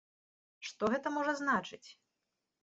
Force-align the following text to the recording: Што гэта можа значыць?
Што 0.69 0.89
гэта 0.93 1.07
можа 1.19 1.35
значыць? 1.43 1.83